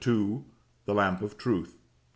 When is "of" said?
1.21-1.37